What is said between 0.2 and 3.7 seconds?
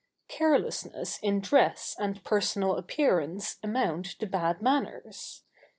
Carelessness in dress and personal appearance